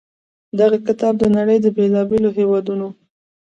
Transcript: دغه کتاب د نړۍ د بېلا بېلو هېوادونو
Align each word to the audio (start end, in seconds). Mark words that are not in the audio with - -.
دغه 0.59 0.77
کتاب 0.87 1.13
د 1.19 1.23
نړۍ 1.37 1.57
د 1.61 1.67
بېلا 1.75 2.01
بېلو 2.09 2.29
هېوادونو 2.37 2.87